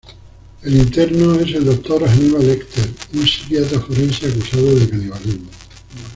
El 0.63 0.77
interno 0.77 1.35
es 1.35 1.53
el 1.53 1.63
Dr. 1.63 2.09
Hannibal 2.09 2.47
Lecter, 2.47 2.89
un 3.13 3.21
psiquiatra 3.23 3.79
forense 3.81 4.25
acusado 4.25 4.73
de 4.73 4.89
canibalismo. 4.89 5.49